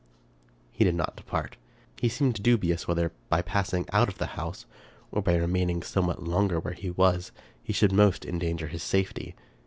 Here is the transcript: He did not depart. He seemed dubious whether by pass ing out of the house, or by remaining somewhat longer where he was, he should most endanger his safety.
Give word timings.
He 0.71 0.83
did 0.83 0.95
not 0.95 1.15
depart. 1.15 1.57
He 1.99 2.09
seemed 2.09 2.41
dubious 2.41 2.87
whether 2.87 3.11
by 3.29 3.43
pass 3.43 3.71
ing 3.71 3.85
out 3.93 4.09
of 4.09 4.17
the 4.17 4.25
house, 4.33 4.65
or 5.11 5.21
by 5.21 5.35
remaining 5.35 5.83
somewhat 5.83 6.23
longer 6.23 6.59
where 6.59 6.73
he 6.73 6.89
was, 6.89 7.31
he 7.61 7.71
should 7.71 7.91
most 7.93 8.25
endanger 8.25 8.65
his 8.65 8.81
safety. 8.81 9.35